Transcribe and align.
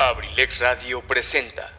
Abrilex 0.00 0.60
Radio 0.60 1.02
presenta. 1.02 1.70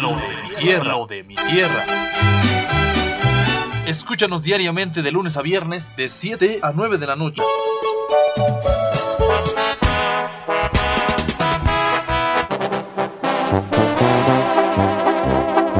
Lo 0.00 0.16
de 0.16 0.42
mi 0.42 0.54
tierra, 0.56 0.92
lo 0.92 1.06
de 1.06 1.22
mi 1.22 1.36
tierra. 1.36 2.29
Escúchanos 3.90 4.44
diariamente 4.44 5.02
de 5.02 5.10
lunes 5.10 5.36
a 5.36 5.42
viernes 5.42 5.96
de 5.96 6.08
7 6.08 6.60
a 6.62 6.70
9 6.70 6.96
de 6.96 7.06
la 7.08 7.16
noche. 7.16 7.42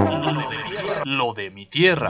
Lo 0.09 0.42
de 0.42 0.59
mi 0.59 0.66
tierra. 0.66 1.04
Lo 1.04 1.34
de 1.34 1.51
mi 1.52 1.66
tierra. 1.66 2.09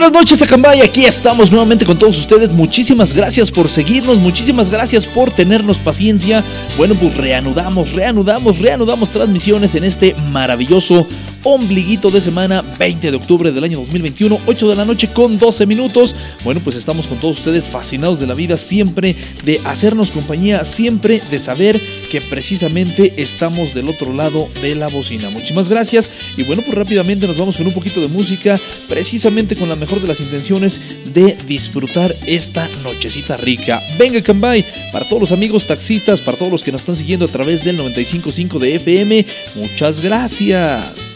Buenas 0.00 0.18
noches, 0.18 0.40
Acambay. 0.40 0.80
Aquí 0.80 1.04
estamos 1.04 1.50
nuevamente 1.50 1.84
con 1.84 1.98
todos 1.98 2.16
ustedes. 2.16 2.50
Muchísimas 2.52 3.12
gracias 3.12 3.50
por 3.50 3.68
seguirnos. 3.68 4.16
Muchísimas 4.16 4.70
gracias 4.70 5.04
por 5.04 5.30
tenernos 5.30 5.76
paciencia. 5.76 6.42
Bueno, 6.78 6.94
pues 6.94 7.14
reanudamos, 7.18 7.92
reanudamos, 7.92 8.60
reanudamos 8.60 9.10
transmisiones 9.10 9.74
en 9.74 9.84
este 9.84 10.14
maravilloso 10.32 11.06
ombliguito 11.42 12.10
de 12.10 12.20
semana 12.20 12.62
20 12.78 13.10
de 13.10 13.16
octubre 13.16 13.52
del 13.52 13.64
año 13.64 13.78
2021, 13.78 14.38
8 14.46 14.68
de 14.68 14.76
la 14.76 14.84
noche 14.84 15.08
con 15.08 15.38
12 15.38 15.66
minutos. 15.66 16.14
Bueno, 16.44 16.60
pues 16.62 16.76
estamos 16.76 17.06
con 17.06 17.18
todos 17.18 17.38
ustedes 17.38 17.66
fascinados 17.66 18.20
de 18.20 18.26
la 18.26 18.34
vida, 18.34 18.58
siempre 18.58 19.14
de 19.44 19.60
hacernos 19.64 20.10
compañía, 20.10 20.64
siempre 20.64 21.20
de 21.30 21.38
saber 21.38 21.80
que 22.10 22.20
precisamente 22.20 23.14
estamos 23.16 23.74
del 23.74 23.88
otro 23.88 24.12
lado 24.12 24.48
de 24.62 24.74
la 24.74 24.88
bocina. 24.88 25.30
Muchísimas 25.30 25.68
gracias. 25.68 26.10
Y 26.36 26.44
bueno, 26.44 26.62
pues 26.62 26.76
rápidamente 26.76 27.26
nos 27.26 27.38
vamos 27.38 27.56
con 27.56 27.66
un 27.66 27.72
poquito 27.72 28.00
de 28.00 28.08
música, 28.08 28.58
precisamente 28.88 29.56
con 29.56 29.68
la 29.68 29.76
mejor 29.76 30.00
de 30.00 30.08
las 30.08 30.20
intenciones 30.20 30.80
de 31.14 31.36
disfrutar 31.46 32.14
esta 32.26 32.68
nochecita 32.82 33.36
rica. 33.36 33.80
Venga, 33.98 34.20
Cambay, 34.22 34.64
para 34.92 35.06
todos 35.06 35.22
los 35.22 35.32
amigos 35.32 35.66
taxistas, 35.66 36.20
para 36.20 36.36
todos 36.36 36.52
los 36.52 36.62
que 36.62 36.72
nos 36.72 36.82
están 36.82 36.96
siguiendo 36.96 37.24
a 37.24 37.28
través 37.28 37.64
del 37.64 37.78
95.5 37.78 38.58
de 38.58 38.74
FM, 38.76 39.26
muchas 39.56 40.00
gracias. 40.00 41.09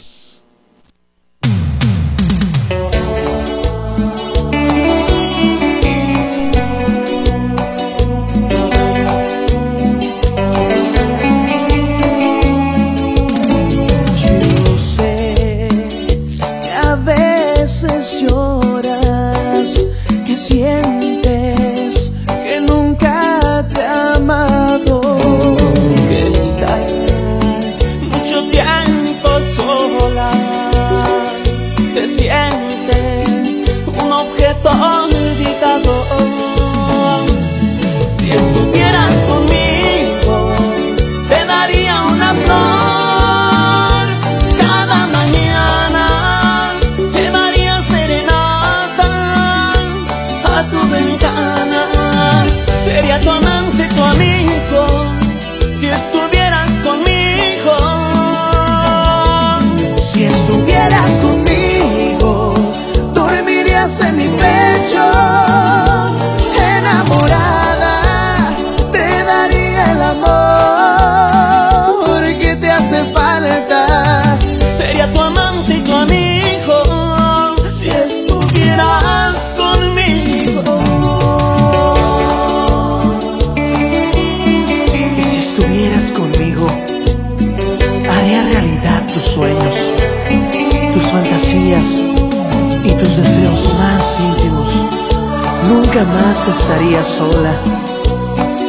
Más 96.06 96.48
estarías 96.48 97.06
sola 97.06 97.60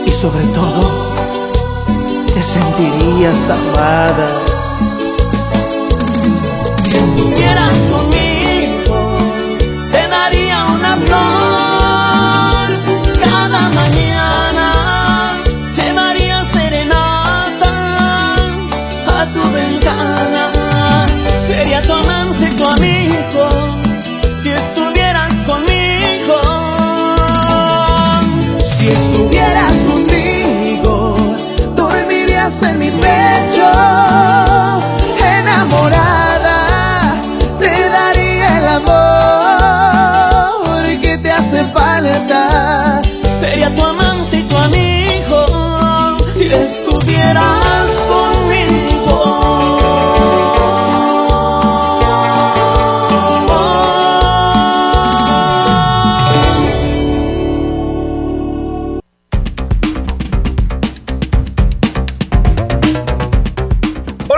y 0.06 0.12
sobre 0.12 0.46
todo 0.48 0.82
te 2.34 2.42
sentirías 2.42 3.50
amada. 3.50 4.55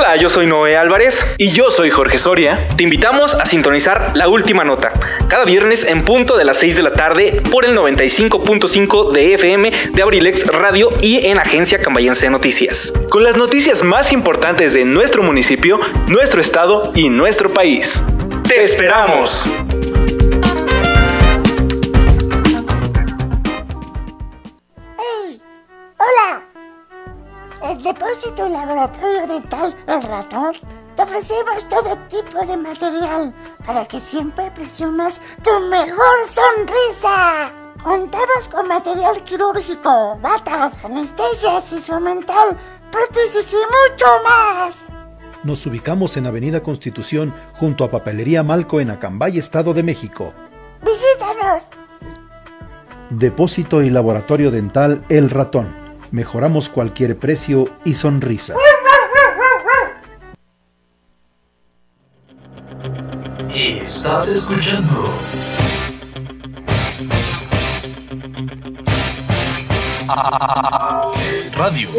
Hola, 0.07 0.15
yo 0.15 0.29
soy 0.29 0.47
Noé 0.47 0.77
Álvarez. 0.77 1.25
Y 1.37 1.51
yo 1.51 1.69
soy 1.69 1.89
Jorge 1.89 2.17
Soria. 2.17 2.65
Te 2.77 2.83
invitamos 2.85 3.35
a 3.35 3.43
sintonizar 3.43 4.13
la 4.15 4.29
última 4.29 4.63
nota, 4.63 4.93
cada 5.27 5.43
viernes 5.43 5.83
en 5.83 6.05
punto 6.05 6.37
de 6.37 6.45
las 6.45 6.55
6 6.59 6.77
de 6.77 6.83
la 6.83 6.93
tarde 6.93 7.41
por 7.51 7.65
el 7.65 7.75
95.5 7.75 9.11
de 9.11 9.33
FM 9.33 9.69
de 9.91 10.01
Abrilex 10.01 10.47
Radio 10.47 10.91
y 11.01 11.25
en 11.25 11.39
Agencia 11.39 11.79
Cambayense 11.79 12.29
Noticias. 12.29 12.93
Con 13.09 13.25
las 13.25 13.35
noticias 13.35 13.83
más 13.83 14.13
importantes 14.13 14.73
de 14.73 14.85
nuestro 14.85 15.23
municipio, 15.23 15.77
nuestro 16.07 16.39
estado 16.39 16.93
y 16.95 17.09
nuestro 17.09 17.49
país. 17.49 18.01
¡Te 18.47 18.63
esperamos! 18.63 19.45
El 28.17 28.23
depósito 28.23 28.49
laboratorio 28.49 29.27
dental 29.27 29.75
El 29.85 30.01
Ratón 30.01 30.53
te 30.95 31.03
ofrecemos 31.03 31.69
todo 31.69 31.95
tipo 32.09 32.43
de 32.47 32.57
material 32.57 33.31
para 33.63 33.85
que 33.85 33.99
siempre 33.99 34.49
presumas 34.49 35.21
tu 35.43 35.51
mejor 35.69 36.17
sonrisa. 36.25 37.51
Contamos 37.83 38.49
con 38.51 38.67
material 38.67 39.23
quirúrgico, 39.23 40.17
batas, 40.19 40.79
anestesias 40.83 41.71
instrumental, 41.73 42.57
prótesis 42.91 43.53
y 43.53 43.57
mucho 43.57 44.07
más. 44.23 44.87
Nos 45.43 45.63
ubicamos 45.67 46.17
en 46.17 46.25
Avenida 46.25 46.63
Constitución 46.63 47.35
junto 47.59 47.83
a 47.83 47.91
Papelería 47.91 48.41
Malco 48.41 48.81
en 48.81 48.89
Acambay, 48.89 49.37
Estado 49.37 49.75
de 49.75 49.83
México. 49.83 50.33
Visítanos. 50.81 51.69
Depósito 53.11 53.83
y 53.83 53.91
Laboratorio 53.91 54.49
Dental 54.49 55.05
El 55.07 55.29
Ratón. 55.29 55.86
Mejoramos 56.11 56.69
cualquier 56.69 57.17
precio 57.17 57.69
y 57.83 57.93
sonrisa. 57.93 58.55
Estás 63.53 64.27
escuchando 64.29 65.13
Radio. 71.55 71.89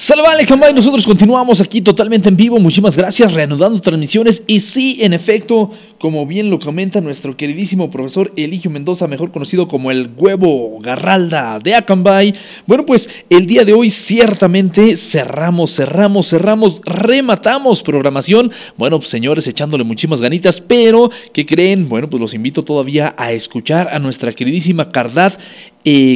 Salvale, 0.00 0.46
Cambay, 0.46 0.72
nosotros 0.72 1.04
continuamos 1.04 1.60
aquí 1.60 1.80
totalmente 1.80 2.28
en 2.28 2.36
vivo. 2.36 2.60
Muchísimas 2.60 2.96
gracias, 2.96 3.34
reanudando 3.34 3.80
transmisiones. 3.80 4.44
Y 4.46 4.60
sí, 4.60 4.98
en 5.00 5.12
efecto, 5.12 5.72
como 5.98 6.24
bien 6.24 6.50
lo 6.50 6.60
comenta 6.60 7.00
nuestro 7.00 7.36
queridísimo 7.36 7.90
profesor 7.90 8.32
Eligio 8.36 8.70
Mendoza, 8.70 9.08
mejor 9.08 9.32
conocido 9.32 9.66
como 9.66 9.90
el 9.90 10.08
huevo 10.16 10.78
Garralda 10.80 11.58
de 11.58 11.74
Acambay. 11.74 12.32
Bueno, 12.64 12.86
pues 12.86 13.10
el 13.28 13.46
día 13.46 13.64
de 13.64 13.72
hoy 13.72 13.90
ciertamente 13.90 14.96
cerramos, 14.96 15.74
cerramos, 15.74 16.28
cerramos, 16.28 16.80
rematamos 16.84 17.82
programación. 17.82 18.52
Bueno, 18.76 19.00
pues, 19.00 19.10
señores, 19.10 19.48
echándole 19.48 19.82
muchísimas 19.82 20.20
ganitas, 20.20 20.60
pero 20.60 21.10
¿qué 21.32 21.44
creen? 21.44 21.88
Bueno, 21.88 22.08
pues 22.08 22.20
los 22.20 22.34
invito 22.34 22.62
todavía 22.62 23.16
a 23.18 23.32
escuchar 23.32 23.88
a 23.88 23.98
nuestra 23.98 24.32
queridísima 24.32 24.90
Cardad 24.90 25.32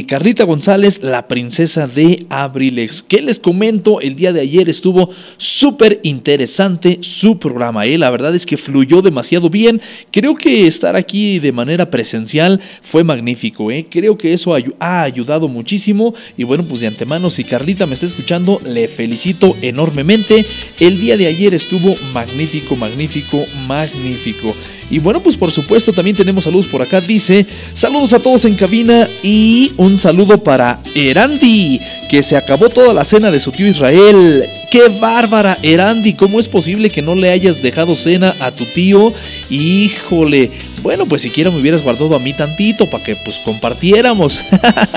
Carlita 0.07 0.43
González, 0.43 1.01
la 1.01 1.27
princesa 1.27 1.87
de 1.87 2.27
Abrilex. 2.29 3.01
¿Qué 3.01 3.21
les 3.21 3.39
comento? 3.39 4.01
El 4.01 4.13
día 4.13 4.31
de 4.31 4.41
ayer 4.41 4.69
estuvo 4.69 5.09
súper 5.37 5.99
interesante 6.03 6.99
su 7.01 7.39
programa. 7.39 7.85
¿eh? 7.85 7.97
La 7.97 8.11
verdad 8.11 8.35
es 8.35 8.45
que 8.45 8.57
fluyó 8.57 9.01
demasiado 9.01 9.49
bien. 9.49 9.81
Creo 10.11 10.35
que 10.35 10.67
estar 10.67 10.95
aquí 10.95 11.39
de 11.39 11.51
manera 11.51 11.89
presencial 11.89 12.61
fue 12.83 13.03
magnífico. 13.03 13.71
¿eh? 13.71 13.87
Creo 13.89 14.15
que 14.15 14.33
eso 14.33 14.55
ha 14.79 15.01
ayudado 15.01 15.47
muchísimo. 15.47 16.13
Y 16.37 16.43
bueno, 16.43 16.63
pues 16.63 16.81
de 16.81 16.87
antemano, 16.87 17.31
si 17.31 17.43
Carlita 17.43 17.87
me 17.87 17.95
está 17.95 18.05
escuchando, 18.05 18.59
le 18.65 18.87
felicito 18.87 19.55
enormemente. 19.63 20.45
El 20.79 20.99
día 20.99 21.17
de 21.17 21.25
ayer 21.25 21.53
estuvo 21.55 21.95
magnífico, 22.13 22.75
magnífico, 22.75 23.43
magnífico. 23.67 24.53
Y 24.89 24.99
bueno, 24.99 25.19
pues 25.21 25.37
por 25.37 25.51
supuesto 25.51 25.91
también 25.91 26.15
tenemos 26.15 26.43
saludos 26.43 26.67
por 26.67 26.81
acá. 26.81 27.01
Dice, 27.01 27.45
saludos 27.73 28.13
a 28.13 28.19
todos 28.19 28.45
en 28.45 28.55
cabina 28.55 29.07
y 29.23 29.71
un 29.77 29.97
saludo 29.97 30.43
para 30.43 30.79
Erandi, 30.95 31.79
que 32.09 32.23
se 32.23 32.37
acabó 32.37 32.69
toda 32.69 32.93
la 32.93 33.03
cena 33.03 33.31
de 33.31 33.39
su 33.39 33.51
tío 33.51 33.67
Israel. 33.67 34.43
¡Qué 34.71 34.89
bárbara, 34.99 35.57
Erandi! 35.61 36.13
¿Cómo 36.13 36.39
es 36.39 36.47
posible 36.47 36.89
que 36.89 37.01
no 37.01 37.15
le 37.15 37.29
hayas 37.29 37.61
dejado 37.61 37.95
cena 37.95 38.33
a 38.39 38.51
tu 38.51 38.65
tío? 38.65 39.13
Híjole, 39.49 40.51
bueno, 40.83 41.05
pues 41.05 41.21
siquiera 41.21 41.49
me 41.49 41.59
hubieras 41.59 41.81
guardado 41.81 42.13
a 42.15 42.19
mí 42.19 42.33
tantito 42.33 42.89
para 42.89 43.03
que 43.03 43.15
pues 43.15 43.37
compartiéramos. 43.37 44.43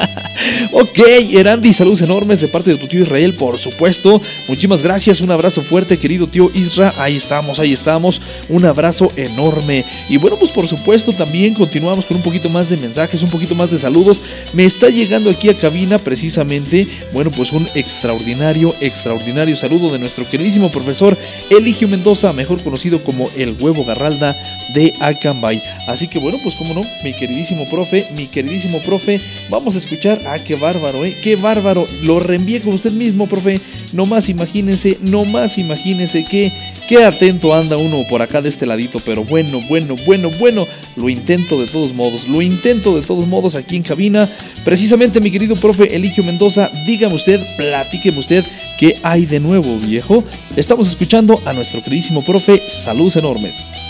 ok, 0.73 0.99
Erandi, 1.33 1.73
saludos 1.73 2.03
enormes 2.03 2.41
de 2.41 2.49
parte 2.49 2.71
de 2.71 2.77
tu 2.77 2.89
tío 2.89 3.03
Israel, 3.03 3.33
por 3.35 3.57
supuesto. 3.57 4.21
Muchísimas 4.49 4.83
gracias, 4.83 5.21
un 5.21 5.31
abrazo 5.31 5.63
fuerte, 5.63 5.97
querido 5.97 6.27
tío 6.27 6.51
Isra. 6.53 6.93
Ahí 6.99 7.17
estamos, 7.17 7.61
ahí 7.61 7.73
estamos. 7.73 8.21
Un 8.49 8.65
abrazo 8.65 9.13
enorme. 9.17 9.85
Y 10.09 10.17
bueno, 10.17 10.37
pues 10.39 10.51
por 10.51 10.67
supuesto 10.67 11.13
también 11.13 11.55
continuamos 11.55 12.07
con 12.07 12.17
un 12.17 12.23
poquito 12.25 12.49
más 12.49 12.69
de 12.69 12.77
mensajes, 12.79 13.23
un 13.23 13.31
poquito 13.31 13.55
más 13.55 13.71
de 13.71 13.79
saludos. 13.79 14.21
Me 14.55 14.65
está 14.65 14.89
llegando 14.89 15.31
aquí 15.31 15.49
a 15.51 15.55
cabina 15.55 15.99
precisamente, 15.99 16.89
bueno, 17.13 17.31
pues 17.31 17.53
un 17.53 17.67
extraordinario, 17.77 18.75
extraordinario 18.81 19.55
saludo 19.55 19.93
de 19.93 20.01
nuestro 20.01 20.29
queridísimo 20.29 20.69
profesor 20.71 21.17
Eligio 21.51 21.87
Mendoza, 21.87 22.33
mejor 22.33 22.61
conocido 22.63 23.05
como 23.05 23.31
el 23.37 23.57
huevo 23.61 23.85
garralda 23.85 24.37
de 24.75 24.93
Acambay. 25.01 25.63
Así 25.87 26.09
que 26.09 26.19
bueno, 26.19 26.39
pues 26.43 26.55
como 26.57 26.75
no, 26.75 26.83
mi 27.05 27.13
queridísimo 27.13 27.65
profe, 27.71 28.07
mi 28.17 28.27
queridísimo 28.27 28.79
profe, 28.81 29.21
vamos 29.51 29.75
a 29.75 29.79
escuchar. 29.79 30.19
Ah, 30.27 30.39
qué 30.39 30.57
bárbaro, 30.57 31.05
¿eh? 31.05 31.15
Qué 31.23 31.37
bárbaro. 31.37 31.87
Lo 32.03 32.19
reenvié 32.19 32.61
con 32.61 32.75
usted 32.75 32.93
mismo, 32.93 33.27
profe. 33.27 33.61
No 33.93 34.05
más 34.05 34.29
imagínense, 34.29 34.99
no 35.03 35.25
más 35.25 35.59
imagínense 35.59 36.25
que, 36.25 36.53
qué 36.89 37.05
atento 37.05 37.55
anda 37.55 37.77
uno 37.77 38.03
por 38.11 38.21
acá 38.21 38.43
de 38.43 38.49
este 38.49 38.67
ladito. 38.67 39.01
Pero 39.05 39.25
bueno, 39.25 39.61
bueno, 39.69 39.95
bueno, 40.07 40.31
bueno. 40.39 40.67
Lo 40.97 41.09
intento 41.09 41.61
de 41.61 41.67
todos 41.67 41.93
modos, 41.95 42.29
lo 42.29 42.43
intento 42.43 42.97
de 42.97 43.07
todos 43.07 43.27
modos 43.27 43.55
aquí 43.55 43.77
en 43.77 43.83
cabina. 43.83 44.29
Precisamente, 44.65 45.21
mi 45.21 45.31
querido 45.31 45.55
profe 45.57 45.95
Eligio 45.95 46.25
Mendoza, 46.25 46.71
dígame 46.87 47.15
usted, 47.15 47.41
platíqueme 47.57 48.19
usted 48.19 48.45
qué 48.79 48.97
hay 49.03 49.27
de 49.27 49.41
nuevo, 49.41 49.79
viejo. 49.79 50.25
Estamos 50.57 50.89
escuchando 50.89 51.41
a 51.45 51.53
nuestro 51.53 51.83
queridísimo 51.83 52.25
profe. 52.25 52.61
Saludos 52.69 53.17
enormes. 53.17 53.86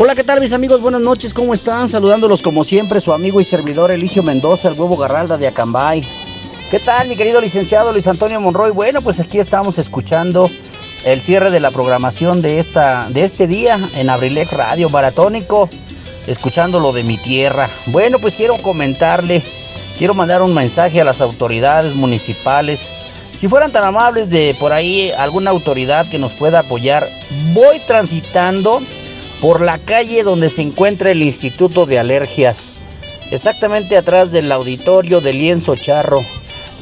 Hola, 0.00 0.14
¿qué 0.14 0.22
tal 0.22 0.40
mis 0.40 0.52
amigos? 0.52 0.80
Buenas 0.80 1.00
noches, 1.00 1.34
¿cómo 1.34 1.52
están? 1.52 1.88
Saludándolos 1.88 2.40
como 2.40 2.62
siempre, 2.62 3.00
su 3.00 3.12
amigo 3.12 3.40
y 3.40 3.44
servidor 3.44 3.90
Eligio 3.90 4.22
Mendoza, 4.22 4.68
el 4.68 4.78
huevo 4.78 4.96
Garralda 4.96 5.36
de 5.36 5.48
Acambay. 5.48 6.04
¿Qué 6.70 6.78
tal, 6.78 7.08
mi 7.08 7.16
querido 7.16 7.40
licenciado 7.40 7.92
Luis 7.92 8.06
Antonio 8.06 8.40
Monroy? 8.40 8.70
Bueno, 8.70 9.02
pues 9.02 9.18
aquí 9.18 9.40
estamos 9.40 9.76
escuchando 9.76 10.48
el 11.04 11.20
cierre 11.20 11.50
de 11.50 11.58
la 11.58 11.72
programación 11.72 12.42
de, 12.42 12.60
esta, 12.60 13.08
de 13.10 13.24
este 13.24 13.48
día 13.48 13.76
en 13.96 14.08
Abrilex 14.08 14.52
Radio 14.52 14.88
Maratónico, 14.88 15.68
escuchando 16.28 16.78
lo 16.78 16.92
de 16.92 17.02
mi 17.02 17.16
tierra. 17.16 17.68
Bueno, 17.86 18.20
pues 18.20 18.36
quiero 18.36 18.56
comentarle, 18.58 19.42
quiero 19.98 20.14
mandar 20.14 20.42
un 20.42 20.54
mensaje 20.54 21.00
a 21.00 21.04
las 21.04 21.20
autoridades 21.20 21.96
municipales. 21.96 22.92
Si 23.36 23.48
fueran 23.48 23.72
tan 23.72 23.82
amables 23.82 24.30
de 24.30 24.54
por 24.60 24.72
ahí 24.72 25.10
alguna 25.18 25.50
autoridad 25.50 26.08
que 26.08 26.20
nos 26.20 26.34
pueda 26.34 26.60
apoyar, 26.60 27.04
voy 27.52 27.80
transitando 27.84 28.80
por 29.40 29.60
la 29.60 29.78
calle 29.78 30.22
donde 30.22 30.50
se 30.50 30.62
encuentra 30.62 31.10
el 31.10 31.22
Instituto 31.22 31.86
de 31.86 31.98
Alergias, 31.98 32.70
exactamente 33.30 33.96
atrás 33.96 34.32
del 34.32 34.50
auditorio 34.50 35.20
de 35.20 35.32
Lienzo 35.32 35.76
Charro. 35.76 36.24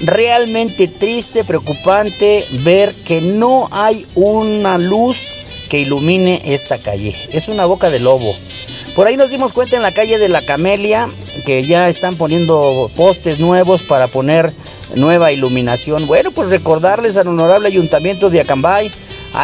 Realmente 0.00 0.88
triste, 0.88 1.44
preocupante 1.44 2.44
ver 2.62 2.94
que 2.94 3.20
no 3.20 3.68
hay 3.70 4.06
una 4.14 4.78
luz 4.78 5.32
que 5.68 5.78
ilumine 5.78 6.42
esta 6.44 6.78
calle. 6.78 7.14
Es 7.32 7.48
una 7.48 7.66
boca 7.66 7.90
de 7.90 8.00
lobo. 8.00 8.34
Por 8.94 9.06
ahí 9.06 9.16
nos 9.16 9.30
dimos 9.30 9.52
cuenta 9.52 9.76
en 9.76 9.82
la 9.82 9.92
calle 9.92 10.18
de 10.18 10.28
la 10.28 10.42
Camelia 10.42 11.08
que 11.44 11.64
ya 11.64 11.88
están 11.88 12.16
poniendo 12.16 12.90
postes 12.96 13.38
nuevos 13.38 13.82
para 13.82 14.06
poner 14.06 14.52
nueva 14.94 15.32
iluminación. 15.32 16.06
Bueno, 16.06 16.30
pues 16.30 16.50
recordarles 16.50 17.16
al 17.16 17.28
honorable 17.28 17.68
ayuntamiento 17.68 18.30
de 18.30 18.40
Acambay 18.40 18.90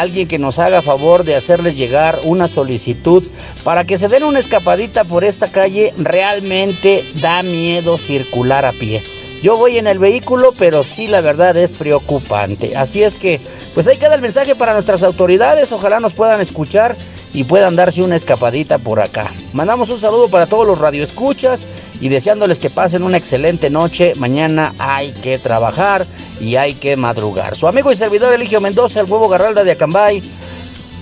alguien 0.00 0.28
que 0.28 0.38
nos 0.38 0.58
haga 0.58 0.82
favor 0.82 1.24
de 1.24 1.36
hacerles 1.36 1.76
llegar 1.76 2.18
una 2.24 2.48
solicitud 2.48 3.22
para 3.64 3.84
que 3.84 3.98
se 3.98 4.08
den 4.08 4.24
una 4.24 4.38
escapadita 4.38 5.04
por 5.04 5.24
esta 5.24 5.50
calle. 5.50 5.92
Realmente 5.98 7.04
da 7.20 7.42
miedo 7.42 7.98
circular 7.98 8.64
a 8.64 8.72
pie. 8.72 9.02
Yo 9.42 9.56
voy 9.56 9.76
en 9.76 9.88
el 9.88 9.98
vehículo, 9.98 10.52
pero 10.56 10.84
sí 10.84 11.08
la 11.08 11.20
verdad 11.20 11.56
es 11.56 11.72
preocupante. 11.72 12.76
Así 12.76 13.02
es 13.02 13.18
que, 13.18 13.40
pues 13.74 13.88
ahí 13.88 13.96
queda 13.96 14.14
el 14.14 14.20
mensaje 14.20 14.54
para 14.54 14.72
nuestras 14.72 15.02
autoridades. 15.02 15.72
Ojalá 15.72 15.98
nos 15.98 16.12
puedan 16.12 16.40
escuchar 16.40 16.96
y 17.34 17.44
puedan 17.44 17.74
darse 17.74 18.02
una 18.02 18.14
escapadita 18.14 18.78
por 18.78 19.00
acá. 19.00 19.26
Mandamos 19.52 19.90
un 19.90 19.98
saludo 19.98 20.28
para 20.28 20.46
todos 20.46 20.64
los 20.66 20.78
radioescuchas 20.78 21.66
y 22.02 22.08
deseándoles 22.08 22.58
que 22.58 22.68
pasen 22.68 23.04
una 23.04 23.16
excelente 23.16 23.70
noche. 23.70 24.14
Mañana 24.16 24.74
hay 24.78 25.12
que 25.12 25.38
trabajar 25.38 26.04
y 26.40 26.56
hay 26.56 26.74
que 26.74 26.96
madrugar. 26.96 27.54
Su 27.54 27.68
amigo 27.68 27.92
y 27.92 27.94
servidor 27.94 28.34
Eligio 28.34 28.60
Mendoza, 28.60 29.00
el 29.00 29.06
huevo 29.06 29.28
Garralda 29.28 29.62
de 29.62 29.70
Acambay. 29.70 30.20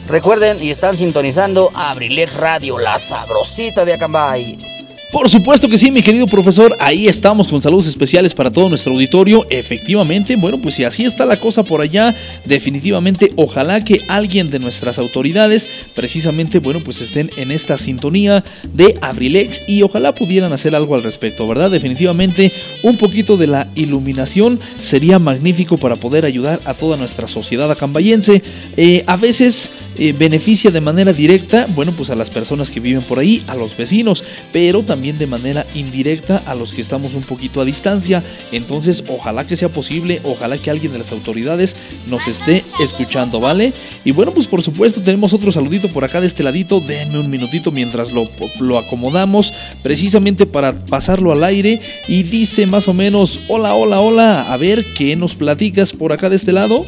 Recuerden 0.09 0.63
y 0.63 0.69
están 0.69 0.99
sintonizando 0.99 1.73
Abrilex 1.75 2.37
Radio, 2.37 2.79
la 2.79 2.99
sabrosita 2.99 3.87
de 3.87 3.95
Acambay. 3.95 4.80
Por 5.13 5.29
supuesto 5.29 5.69
que 5.69 5.77
sí, 5.77 5.91
mi 5.91 6.03
querido 6.03 6.29
profesor. 6.29 6.77
Ahí 6.79 7.09
estamos 7.09 7.49
con 7.49 7.61
saludos 7.61 7.89
especiales 7.89 8.33
para 8.33 8.53
todo 8.53 8.69
nuestro 8.69 8.93
auditorio. 8.93 9.45
Efectivamente, 9.51 10.37
bueno, 10.37 10.59
pues 10.59 10.77
si 10.77 10.85
así 10.85 11.05
está 11.05 11.27
la 11.27 11.37
cosa 11.37 11.65
por 11.65 11.81
allá, 11.81 12.15
definitivamente 12.45 13.33
ojalá 13.35 13.83
que 13.83 14.01
alguien 14.07 14.51
de 14.51 14.61
nuestras 14.61 15.01
autoridades, 15.01 15.67
precisamente, 15.97 16.61
bueno, 16.61 16.79
pues 16.85 17.01
estén 17.01 17.29
en 17.39 17.51
esta 17.51 17.77
sintonía 17.77 18.45
de 18.73 18.97
Abrilex 19.01 19.69
y 19.69 19.83
ojalá 19.83 20.15
pudieran 20.15 20.53
hacer 20.53 20.77
algo 20.77 20.95
al 20.95 21.03
respecto, 21.03 21.49
¿verdad? 21.49 21.73
Definitivamente 21.73 22.53
un 22.85 22.97
poquito 22.97 23.37
de 23.37 23.49
la 23.49 23.67
iluminación 23.75 24.61
sería 24.81 25.19
magnífico 25.19 25.77
para 25.77 25.97
poder 25.97 26.25
ayudar 26.25 26.61
a 26.67 26.75
toda 26.75 26.97
nuestra 26.97 27.27
sociedad 27.27 27.69
acambayense. 27.69 28.43
Eh, 28.77 29.03
a 29.07 29.17
veces 29.17 29.71
eh, 29.99 30.15
beneficia 30.17 30.71
de 30.71 30.81
manera 30.81 31.13
directa, 31.13 31.67
bueno, 31.75 31.91
pues 31.97 32.11
a 32.11 32.15
las 32.15 32.31
personas 32.31 32.71
que 32.71 32.79
viven 32.79 33.03
por 33.03 33.19
ahí, 33.19 33.43
a 33.49 33.57
los 33.57 33.77
vecinos, 33.77 34.23
pero 34.53 34.83
también 34.85 35.00
también 35.01 35.17
de 35.17 35.27
manera 35.27 35.65
indirecta 35.75 36.43
a 36.45 36.55
los 36.55 36.75
que 36.75 36.83
estamos 36.83 37.15
un 37.15 37.23
poquito 37.23 37.63
a 37.63 37.65
distancia. 37.65 38.23
Entonces, 38.53 39.03
ojalá 39.09 39.47
que 39.47 39.57
sea 39.57 39.71
posible, 39.71 40.21
ojalá 40.25 40.59
que 40.59 40.71
alguien 40.71 40.93
de 40.93 40.99
las 40.99 41.11
autoridades 41.11 41.75
nos 42.11 42.29
esté 42.29 42.63
escuchando, 42.83 43.41
¿vale? 43.41 43.73
Y 44.05 44.13
bueno, 44.13 44.33
pues 44.33 44.47
por 44.47 44.61
supuesto 44.61 45.01
tenemos 45.01 45.33
otro 45.33 45.53
saludito 45.53 45.89
por 45.89 46.05
acá 46.05 46.21
de 46.21 46.27
este 46.27 46.43
ladito. 46.43 46.81
Denme 46.81 47.19
un 47.19 47.31
minutito 47.31 47.73
mientras 47.73 48.13
lo, 48.13 48.29
lo 48.61 48.77
acomodamos, 48.77 49.55
precisamente 49.83 50.45
para 50.45 50.75
pasarlo 50.75 51.33
al 51.33 51.45
aire. 51.45 51.81
Y 52.07 52.23
dice 52.25 52.67
más 52.67 52.87
o 52.87 52.93
menos, 52.93 53.41
hola, 53.49 53.73
hola, 53.73 54.01
hola, 54.01 54.53
a 54.53 54.57
ver, 54.59 54.85
¿qué 54.99 55.17
nos 55.17 55.35
platicas 55.35 55.95
por 55.95 56.13
acá 56.13 56.29
de 56.29 56.37
este 56.37 56.53
lado? 56.53 56.85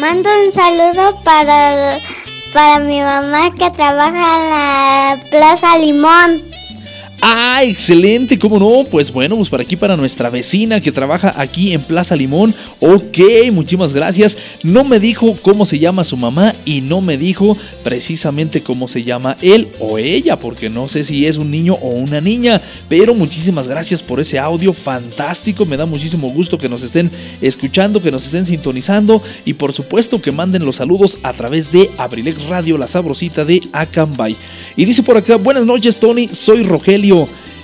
Mando 0.00 0.28
un 0.44 0.50
saludo 0.50 1.20
para, 1.22 2.00
para 2.52 2.80
mi 2.80 2.98
mamá 2.98 3.54
que 3.54 3.70
trabaja 3.70 4.08
en 4.40 4.50
la 4.50 5.30
Plaza 5.30 5.78
Limón. 5.78 6.47
Ah, 7.20 7.62
excelente, 7.64 8.38
¿cómo 8.38 8.60
no? 8.60 8.88
Pues 8.88 9.10
bueno, 9.12 9.34
pues 9.34 9.48
para 9.48 9.64
aquí, 9.64 9.74
para 9.74 9.96
nuestra 9.96 10.30
vecina 10.30 10.80
que 10.80 10.92
trabaja 10.92 11.34
aquí 11.36 11.72
en 11.72 11.80
Plaza 11.80 12.14
Limón. 12.14 12.54
Ok, 12.78 13.18
muchísimas 13.50 13.92
gracias. 13.92 14.38
No 14.62 14.84
me 14.84 15.00
dijo 15.00 15.36
cómo 15.42 15.64
se 15.64 15.80
llama 15.80 16.04
su 16.04 16.16
mamá 16.16 16.54
y 16.64 16.80
no 16.80 17.00
me 17.00 17.18
dijo 17.18 17.56
precisamente 17.82 18.62
cómo 18.62 18.86
se 18.86 19.02
llama 19.02 19.36
él 19.42 19.66
o 19.80 19.98
ella, 19.98 20.36
porque 20.36 20.70
no 20.70 20.88
sé 20.88 21.02
si 21.02 21.26
es 21.26 21.38
un 21.38 21.50
niño 21.50 21.74
o 21.74 21.88
una 21.88 22.20
niña. 22.20 22.60
Pero 22.88 23.14
muchísimas 23.14 23.66
gracias 23.66 24.00
por 24.00 24.20
ese 24.20 24.38
audio 24.38 24.72
fantástico. 24.72 25.66
Me 25.66 25.76
da 25.76 25.86
muchísimo 25.86 26.28
gusto 26.28 26.56
que 26.56 26.68
nos 26.68 26.84
estén 26.84 27.10
escuchando, 27.40 28.00
que 28.00 28.12
nos 28.12 28.26
estén 28.26 28.46
sintonizando 28.46 29.20
y 29.44 29.54
por 29.54 29.72
supuesto 29.72 30.22
que 30.22 30.30
manden 30.30 30.64
los 30.64 30.76
saludos 30.76 31.18
a 31.24 31.32
través 31.32 31.72
de 31.72 31.90
Abrilex 31.98 32.46
Radio, 32.46 32.78
la 32.78 32.86
sabrosita 32.86 33.44
de 33.44 33.60
Acambay. 33.72 34.36
Y 34.76 34.84
dice 34.84 35.02
por 35.02 35.16
acá, 35.16 35.34
buenas 35.34 35.66
noches 35.66 35.98
Tony, 35.98 36.28
soy 36.28 36.62
Rogelio 36.62 37.07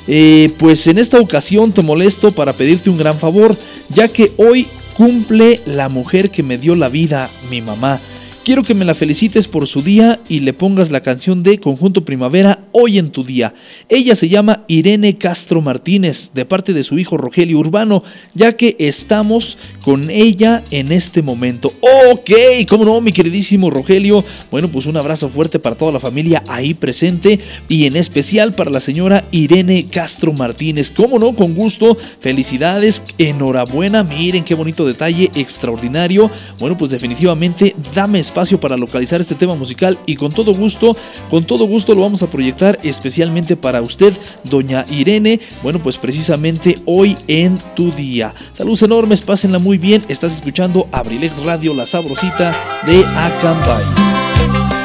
eh, 0.06 0.50
pues 0.58 0.86
en 0.86 0.98
esta 0.98 1.18
ocasión 1.20 1.72
te 1.72 1.82
molesto 1.82 2.30
para 2.32 2.52
pedirte 2.52 2.90
un 2.90 2.98
gran 2.98 3.18
favor, 3.18 3.56
ya 3.88 4.08
que 4.08 4.32
hoy 4.36 4.66
cumple 4.96 5.60
la 5.66 5.88
mujer 5.88 6.30
que 6.30 6.42
me 6.42 6.58
dio 6.58 6.76
la 6.76 6.88
vida, 6.88 7.28
mi 7.50 7.60
mamá. 7.60 8.00
Quiero 8.44 8.62
que 8.62 8.74
me 8.74 8.84
la 8.84 8.94
felicites 8.94 9.48
por 9.48 9.66
su 9.66 9.80
día 9.80 10.20
y 10.28 10.40
le 10.40 10.52
pongas 10.52 10.90
la 10.90 11.00
canción 11.00 11.42
de 11.42 11.58
Conjunto 11.58 12.04
Primavera 12.04 12.58
hoy 12.72 12.98
en 12.98 13.08
tu 13.08 13.24
día. 13.24 13.54
Ella 13.88 14.14
se 14.14 14.28
llama 14.28 14.64
Irene 14.68 15.16
Castro 15.16 15.62
Martínez, 15.62 16.30
de 16.34 16.44
parte 16.44 16.74
de 16.74 16.82
su 16.82 16.98
hijo 16.98 17.16
Rogelio 17.16 17.58
Urbano, 17.58 18.04
ya 18.34 18.52
que 18.52 18.76
estamos 18.78 19.56
con 19.82 20.10
ella 20.10 20.62
en 20.70 20.92
este 20.92 21.22
momento. 21.22 21.72
Ok, 22.10 22.32
cómo 22.68 22.84
no, 22.84 23.00
mi 23.00 23.12
queridísimo 23.12 23.70
Rogelio. 23.70 24.22
Bueno, 24.50 24.68
pues 24.68 24.84
un 24.84 24.98
abrazo 24.98 25.30
fuerte 25.30 25.58
para 25.58 25.76
toda 25.76 25.92
la 25.92 26.00
familia 26.00 26.42
ahí 26.46 26.74
presente 26.74 27.40
y 27.70 27.86
en 27.86 27.96
especial 27.96 28.52
para 28.52 28.70
la 28.70 28.80
señora 28.80 29.24
Irene 29.30 29.86
Castro 29.90 30.34
Martínez. 30.34 30.90
Cómo 30.90 31.18
no, 31.18 31.34
con 31.34 31.54
gusto. 31.54 31.96
Felicidades, 32.20 33.02
enhorabuena. 33.16 34.04
Miren 34.04 34.44
qué 34.44 34.54
bonito 34.54 34.84
detalle, 34.84 35.30
extraordinario. 35.34 36.30
Bueno, 36.60 36.76
pues 36.76 36.90
definitivamente 36.90 37.74
dame 37.94 38.20
para 38.60 38.76
localizar 38.76 39.20
este 39.20 39.36
tema 39.36 39.54
musical 39.54 39.96
y 40.06 40.16
con 40.16 40.32
todo 40.32 40.52
gusto, 40.52 40.96
con 41.30 41.44
todo 41.44 41.66
gusto 41.66 41.94
lo 41.94 42.00
vamos 42.00 42.22
a 42.22 42.26
proyectar 42.26 42.78
especialmente 42.82 43.56
para 43.56 43.80
usted, 43.80 44.12
doña 44.42 44.84
Irene. 44.90 45.40
Bueno, 45.62 45.80
pues 45.80 45.96
precisamente 45.96 46.78
hoy 46.84 47.16
en 47.28 47.56
tu 47.76 47.92
día. 47.92 48.34
Saludos 48.52 48.82
enormes, 48.82 49.20
pásenla 49.20 49.60
muy 49.60 49.78
bien. 49.78 50.02
Estás 50.08 50.34
escuchando 50.34 50.88
Abrilex 50.90 51.44
Radio, 51.44 51.74
la 51.74 51.86
sabrosita 51.86 52.52
de 52.86 53.04
Acambay. 53.04 54.83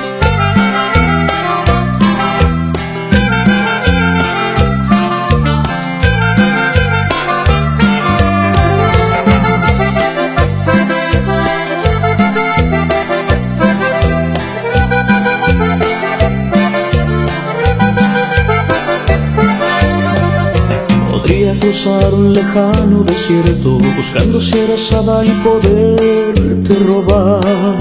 Cruzar 21.81 22.13
un 22.13 22.33
lejano 22.33 23.03
desierto 23.03 23.77
buscando 23.95 24.41
sierra 24.41 24.75
y 25.23 25.29
poderte 25.41 26.73
robar. 26.85 27.77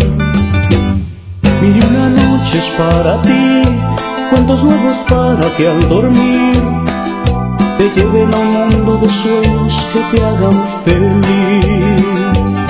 Mil 1.61 1.85
una 1.85 2.09
noche 2.09 2.59
es 2.59 2.69
para 2.79 3.21
ti, 3.23 3.63
cuentos 4.31 4.63
nuevos 4.63 4.99
para 5.09 5.57
que 5.57 5.67
al 5.67 5.89
dormir 5.89 6.63
te 7.77 7.91
lleven 7.91 8.33
a 8.35 8.39
un 8.39 8.69
mundo 8.69 8.99
de 8.99 9.09
sueños 9.09 9.89
que 9.93 10.17
te 10.17 10.25
hagan 10.25 10.63
feliz. 10.85 12.67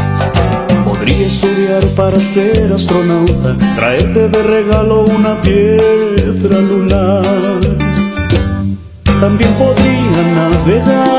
Podría 0.87 1.27
estudiar 1.27 1.85
para 1.89 2.19
ser 2.21 2.73
astronauta, 2.73 3.55
traerte 3.77 4.29
de 4.31 4.43
regalo 4.45 5.05
una 5.05 5.39
piedra 5.43 6.59
lunar 6.59 7.59
también 9.21 9.51
podría 9.55 10.23
navegar 10.37 11.18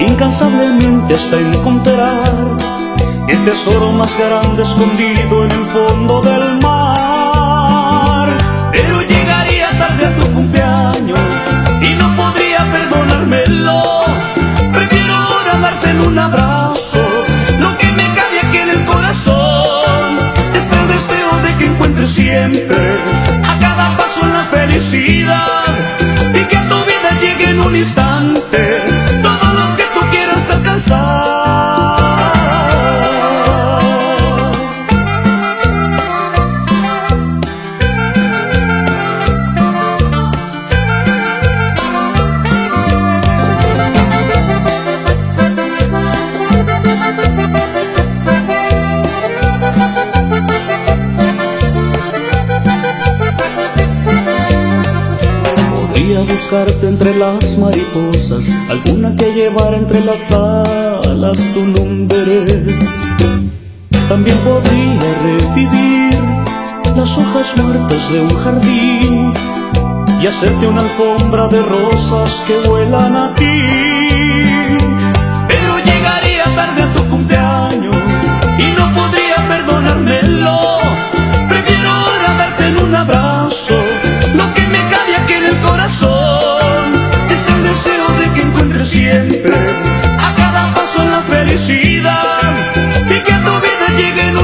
incansablemente 0.00 1.14
hasta 1.14 1.38
encontrar 1.38 2.56
el 3.28 3.44
tesoro 3.44 3.92
más 3.92 4.16
grande 4.16 4.62
escondido 4.62 5.44
en 5.44 5.50
el 5.50 5.66
fondo 5.66 6.20
del 6.22 6.60
mar. 6.62 8.28
Pero 8.72 9.02
llegaría 9.02 9.68
tarde 9.78 10.06
a 10.06 10.10
tu 10.16 10.32
cumpleaños 10.32 11.18
y 11.82 11.94
no 11.94 12.14
podría 12.16 12.64
perdonármelo. 12.72 13.82
Prefiero 14.72 15.14
ahora 15.14 15.58
darte 15.60 15.90
en 15.90 16.00
un 16.06 16.18
abrazo 16.18 17.00
lo 17.58 17.76
que 17.78 17.86
me 17.92 18.04
cabe 18.14 18.40
aquí 18.42 18.58
en 18.58 18.70
el 18.70 18.84
corazón. 18.84 20.16
Es 20.54 20.72
el 20.72 20.88
deseo 20.88 21.30
de 21.42 21.54
que 21.58 21.64
encuentres 21.66 22.10
siempre 22.10 22.76
a 23.44 23.58
cada 23.58 23.96
paso 23.96 24.26
la 24.26 24.44
felicidad 24.44 25.64
y 26.34 26.44
que 26.44 26.56
tu 26.56 26.78
llegue 27.20 27.50
en 27.50 27.60
un 27.60 27.74
instante 27.74 28.57
alguna 58.30 59.16
que 59.16 59.32
llevara 59.32 59.78
entre 59.78 60.04
las 60.04 60.30
alas 60.32 61.38
tu 61.54 61.64
nombre. 61.64 62.44
También 64.06 64.36
podría 64.38 65.10
revivir 65.22 66.18
las 66.94 67.16
hojas 67.16 67.56
muertas 67.56 68.12
de 68.12 68.20
un 68.20 68.34
jardín 68.36 69.32
y 70.20 70.26
hacerte 70.26 70.66
una 70.66 70.82
alfombra 70.82 71.48
de 71.48 71.62
rosas 71.62 72.44
que 72.46 72.68
vuelan 72.68 73.16
a 73.16 73.34
ti. 73.34 73.62
Pero 75.48 75.78
llegaría 75.78 76.44
tarde 76.54 76.82
a 76.82 76.92
tu 76.94 77.04
cumpleaños 77.08 77.96
y 78.58 78.78
no 78.78 78.92
podría 78.94 79.36
perdonármelo. 79.48 80.78
Prefiero 81.48 81.90
ahora 81.90 82.34
darte 82.36 82.66
en 82.66 82.84
un 82.84 82.94
abrazo 82.94 83.27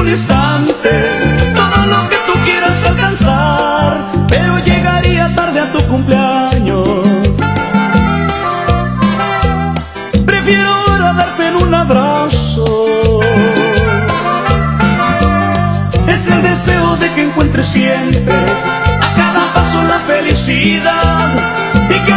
un 0.05 0.11
instante 0.11 0.91
todo 1.55 1.85
lo 1.87 2.09
que 2.09 2.15
tú 2.27 2.33
quieras 2.45 2.85
alcanzar. 2.85 3.97
Pero 4.29 4.59
llegaría 4.59 5.33
tarde 5.35 5.59
a 5.61 5.71
tu 5.71 5.81
cumpleaños. 5.87 6.87
Prefiero 10.25 10.69
ahora 10.69 11.13
darte 11.13 11.55
un 11.55 11.73
abrazo. 11.73 13.19
Es 16.07 16.27
el 16.27 16.41
deseo 16.43 16.97
de 16.97 17.09
que 17.13 17.23
encuentres 17.23 17.67
siempre 17.67 18.35
paso 19.55 19.81
la 19.83 19.99
felicidad 19.99 21.33
y 21.89 22.05
que 22.05 22.11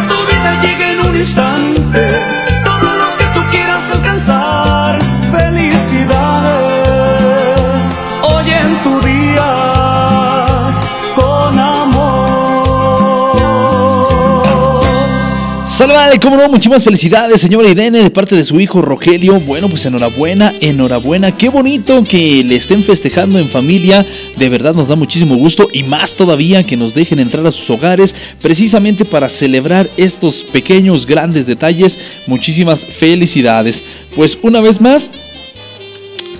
cómo 16.20 16.36
no, 16.36 16.48
muchísimas 16.48 16.84
felicidades, 16.84 17.40
señora 17.40 17.68
Irene, 17.68 18.02
de 18.02 18.10
parte 18.10 18.36
de 18.36 18.44
su 18.44 18.60
hijo 18.60 18.82
Rogelio. 18.82 19.40
Bueno, 19.40 19.68
pues 19.68 19.86
enhorabuena, 19.86 20.52
enhorabuena. 20.60 21.36
Qué 21.36 21.48
bonito 21.48 22.04
que 22.04 22.44
le 22.44 22.56
estén 22.56 22.82
festejando 22.82 23.38
en 23.38 23.48
familia. 23.48 24.04
De 24.36 24.48
verdad 24.48 24.74
nos 24.74 24.88
da 24.88 24.96
muchísimo 24.96 25.36
gusto 25.36 25.66
y 25.72 25.84
más 25.84 26.14
todavía 26.14 26.62
que 26.62 26.76
nos 26.76 26.94
dejen 26.94 27.20
entrar 27.20 27.46
a 27.46 27.50
sus 27.50 27.70
hogares 27.70 28.14
precisamente 28.42 29.04
para 29.04 29.28
celebrar 29.28 29.86
estos 29.96 30.44
pequeños, 30.52 31.06
grandes 31.06 31.46
detalles. 31.46 31.98
Muchísimas 32.26 32.84
felicidades. 32.84 33.82
Pues 34.14 34.36
una 34.42 34.60
vez 34.60 34.80
más, 34.80 35.10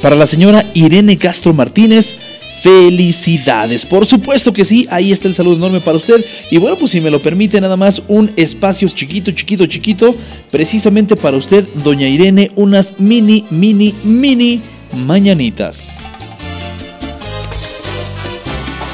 para 0.03 0.17
la 0.17 0.27
señora 0.27 0.65
Irene 0.75 1.17
Castro 1.17 1.55
Martínez 1.55 2.28
felicidades. 2.63 3.85
Por 3.85 4.07
supuesto 4.07 4.53
que 4.53 4.65
sí, 4.65 4.87
ahí 4.91 5.13
está 5.13 5.29
el 5.29 5.35
saludo 5.35 5.57
enorme 5.57 5.81
para 5.81 5.97
usted. 5.97 6.25
Y 6.51 6.59
bueno, 6.59 6.77
pues 6.77 6.91
si 6.93 7.01
me 7.01 7.11
lo 7.11 7.19
permite, 7.19 7.61
nada 7.61 7.77
más 7.77 8.03
un 8.09 8.31
espacio 8.37 8.89
chiquito, 8.89 9.31
chiquito, 9.31 9.67
chiquito, 9.67 10.15
precisamente 10.51 11.17
para 11.17 11.37
usted, 11.37 11.67
doña 11.85 12.07
Irene, 12.07 12.51
unas 12.57 12.99
mini, 13.01 13.45
mini, 13.51 13.95
mini 14.05 14.61
mañanitas. 15.07 15.89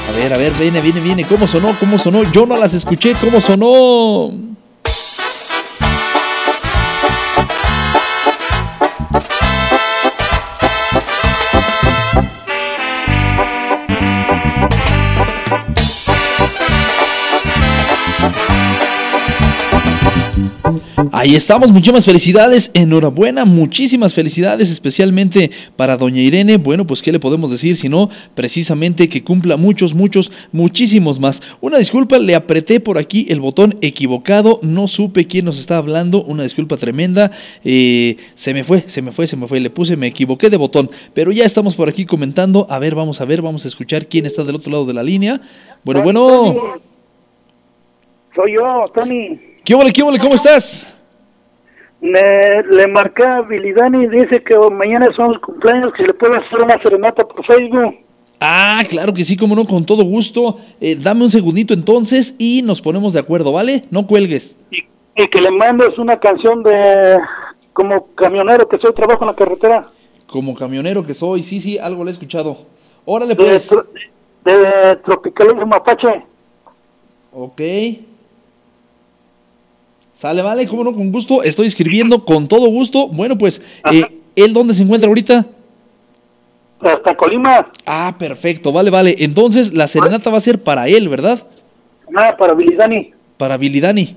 A 0.09 0.17
ver, 0.17 0.33
a 0.33 0.37
ver, 0.37 0.53
viene, 0.53 0.81
viene, 0.81 0.99
viene. 1.01 1.23
¿Cómo 1.25 1.47
sonó? 1.47 1.75
¿Cómo 1.79 1.97
sonó? 1.97 2.31
Yo 2.31 2.45
no 2.45 2.55
las 2.55 2.73
escuché. 2.73 3.13
¿Cómo 3.19 3.41
sonó? 3.41 4.54
Ahí 21.25 21.33
estamos, 21.33 21.71
muchísimas 21.71 22.05
felicidades, 22.05 22.69
enhorabuena, 22.75 23.45
muchísimas 23.45 24.13
felicidades, 24.13 24.69
especialmente 24.69 25.49
para 25.75 25.97
doña 25.97 26.21
Irene. 26.21 26.57
Bueno, 26.57 26.85
pues 26.85 27.01
qué 27.01 27.11
le 27.11 27.19
podemos 27.19 27.49
decir, 27.49 27.75
si 27.75 27.89
no, 27.89 28.11
precisamente 28.35 29.09
que 29.09 29.23
cumpla 29.23 29.57
muchos, 29.57 29.95
muchos, 29.95 30.31
muchísimos 30.51 31.19
más. 31.19 31.41
Una 31.61 31.79
disculpa, 31.79 32.19
le 32.19 32.35
apreté 32.35 32.79
por 32.79 32.99
aquí 32.99 33.25
el 33.27 33.39
botón 33.39 33.75
equivocado, 33.81 34.59
no 34.61 34.87
supe 34.87 35.25
quién 35.25 35.45
nos 35.45 35.59
está 35.59 35.77
hablando, 35.77 36.23
una 36.25 36.43
disculpa 36.43 36.77
tremenda, 36.77 37.31
eh, 37.63 38.17
se 38.35 38.53
me 38.53 38.63
fue, 38.63 38.83
se 38.85 39.01
me 39.01 39.11
fue, 39.11 39.25
se 39.25 39.35
me 39.35 39.47
fue, 39.47 39.59
le 39.59 39.71
puse, 39.71 39.97
me 39.97 40.05
equivoqué 40.05 40.51
de 40.51 40.57
botón, 40.57 40.91
pero 41.15 41.31
ya 41.31 41.43
estamos 41.43 41.75
por 41.75 41.89
aquí 41.89 42.05
comentando, 42.05 42.67
a 42.69 42.77
ver, 42.77 42.93
vamos 42.93 43.19
a 43.19 43.25
ver, 43.25 43.41
vamos 43.41 43.65
a 43.65 43.67
escuchar 43.67 44.05
quién 44.05 44.27
está 44.27 44.43
del 44.43 44.57
otro 44.57 44.71
lado 44.71 44.85
de 44.85 44.93
la 44.93 45.01
línea. 45.01 45.41
Bueno, 45.83 46.03
bueno. 46.03 46.55
Soy 48.35 48.53
yo, 48.53 48.85
Tony. 48.93 49.39
¿Qué 49.63 49.73
ole, 49.73 49.91
qué 49.91 50.03
ole, 50.03 50.19
cómo 50.19 50.35
estás? 50.35 50.94
Me, 52.05 52.61
le 52.69 52.87
marqué 52.87 53.23
a 53.23 53.41
Bilidani 53.41 54.03
y 54.03 54.07
dice 54.07 54.43
que 54.43 54.55
mañana 54.69 55.07
son 55.15 55.33
los 55.33 55.41
cumpleaños, 55.41 55.91
que 55.93 56.03
se 56.03 56.11
le 56.11 56.13
puede 56.13 56.37
hacer 56.37 56.63
una 56.63 56.81
serenata 56.83 57.27
por 57.27 57.43
Facebook. 57.45 57.95
Ah, 58.39 58.83
claro 58.87 59.11
que 59.11 59.25
sí, 59.25 59.35
como 59.35 59.55
no, 59.55 59.65
con 59.65 59.85
todo 59.85 60.03
gusto. 60.03 60.57
Eh, 60.79 60.95
dame 60.95 61.23
un 61.23 61.31
segundito 61.31 61.73
entonces 61.73 62.35
y 62.37 62.61
nos 62.61 62.79
ponemos 62.79 63.13
de 63.13 63.21
acuerdo, 63.21 63.51
¿vale? 63.51 63.83
No 63.89 64.05
cuelgues. 64.05 64.55
Y, 64.69 64.83
que 65.15 65.41
le 65.41 65.49
mandes 65.49 65.97
una 65.97 66.19
canción 66.19 66.61
de 66.61 67.17
como 67.73 68.13
camionero 68.13 68.67
que 68.67 68.77
soy, 68.77 68.93
trabajo 68.93 69.23
en 69.23 69.27
la 69.27 69.35
carretera. 69.35 69.87
Como 70.27 70.53
camionero 70.53 71.03
que 71.03 71.15
soy, 71.15 71.41
sí, 71.41 71.59
sí, 71.59 71.79
algo 71.79 72.03
le 72.03 72.11
he 72.11 72.13
escuchado. 72.13 72.57
Órale, 73.05 73.35
pues. 73.35 73.69
De, 74.43 74.57
de 74.57 74.95
Tropicalismo 74.97 75.73
Apache. 75.73 76.23
Ok. 77.31 77.61
Sale, 80.15 80.41
vale, 80.41 80.65
cómo 80.65 80.85
no, 80.85 80.95
con 80.95 81.11
gusto. 81.11 81.43
Estoy 81.43 81.67
escribiendo 81.67 82.23
con 82.23 82.47
todo 82.47 82.67
gusto. 82.67 83.09
Bueno, 83.09 83.37
pues, 83.37 83.61
eh, 83.91 84.05
¿él 84.35 84.53
dónde 84.53 84.73
se 84.73 84.83
encuentra 84.83 85.09
ahorita? 85.09 85.45
Hasta 86.79 87.15
Colima. 87.17 87.71
Ah, 87.85 88.15
perfecto, 88.17 88.71
vale, 88.71 88.89
vale. 88.89 89.15
Entonces, 89.19 89.73
la 89.73 89.87
serenata 89.87 90.29
va 90.29 90.37
a 90.37 90.41
ser 90.41 90.63
para 90.63 90.87
él, 90.87 91.09
¿verdad? 91.09 91.45
Ah, 92.15 92.35
para 92.37 92.53
Billy 92.53 92.77
Para 93.37 93.57
Billy 93.57 93.81
Dani. 93.81 94.15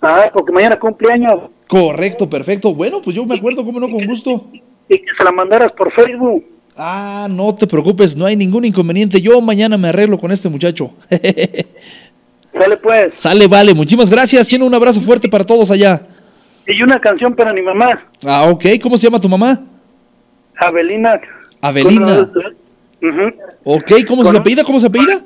Ah, 0.00 0.28
porque 0.32 0.50
mañana 0.50 0.76
cumpleaños. 0.78 1.50
Correcto, 1.68 2.28
perfecto. 2.28 2.74
Bueno, 2.74 3.00
pues 3.00 3.14
yo 3.14 3.24
me 3.24 3.36
acuerdo, 3.36 3.64
cómo 3.64 3.78
no, 3.78 3.88
con 3.88 4.04
gusto. 4.04 4.46
Y 4.88 4.98
que 4.98 5.06
se 5.16 5.24
la 5.24 5.30
mandaras 5.30 5.70
por 5.72 5.92
Facebook. 5.92 6.44
Ah, 6.76 7.28
no 7.30 7.54
te 7.54 7.68
preocupes, 7.68 8.16
no 8.16 8.26
hay 8.26 8.34
ningún 8.34 8.64
inconveniente. 8.64 9.20
Yo 9.20 9.40
mañana 9.40 9.78
me 9.78 9.88
arreglo 9.88 10.18
con 10.18 10.32
este 10.32 10.48
muchacho. 10.48 10.90
Sale 12.62 12.76
pues. 12.76 13.18
Sale, 13.18 13.46
vale. 13.48 13.74
Muchísimas 13.74 14.08
gracias. 14.08 14.46
Tiene 14.46 14.64
un 14.64 14.74
abrazo 14.74 15.00
fuerte 15.00 15.28
para 15.28 15.44
todos 15.44 15.70
allá. 15.70 16.02
Y 16.66 16.80
una 16.82 17.00
canción 17.00 17.34
para 17.34 17.52
mi 17.52 17.62
mamá. 17.62 18.06
Ah, 18.24 18.44
ok. 18.44 18.64
¿Cómo 18.80 18.96
se 18.96 19.06
llama 19.06 19.18
tu 19.18 19.28
mamá? 19.28 19.60
Avelina. 20.56 21.20
Avelina. 21.60 22.30
Ok, 23.64 23.92
¿cómo 24.06 24.24
se 24.24 24.36
apellida? 24.36 24.62
¿Cómo 24.62 24.78
se 24.78 24.86
apellida? 24.86 25.20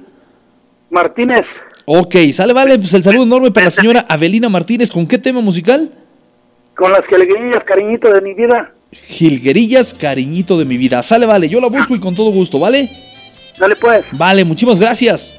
Martínez. 0.88 1.44
Ok, 1.84 2.14
sale, 2.32 2.54
vale. 2.54 2.78
Pues 2.78 2.94
el 2.94 3.02
saludo 3.02 3.24
enorme 3.24 3.50
para 3.50 3.66
la 3.66 3.70
señora 3.70 4.06
Avelina 4.08 4.48
Martínez. 4.48 4.90
¿Con 4.90 5.06
qué 5.06 5.18
tema 5.18 5.42
musical? 5.42 5.90
Con 6.74 6.90
las 6.90 7.02
jilguerillas, 7.06 7.64
cariñito 7.64 8.10
de 8.12 8.20
mi 8.22 8.32
vida. 8.32 8.72
Jilguerillas, 8.92 9.92
cariñito 9.92 10.58
de 10.58 10.64
mi 10.64 10.78
vida. 10.78 11.02
Sale, 11.02 11.26
vale. 11.26 11.50
Yo 11.50 11.60
la 11.60 11.68
busco 11.68 11.94
y 11.94 12.00
con 12.00 12.14
todo 12.14 12.30
gusto, 12.30 12.58
¿vale? 12.58 12.88
Dale 13.58 13.76
pues. 13.76 14.06
Vale, 14.12 14.44
muchísimas 14.44 14.78
gracias. 14.78 15.38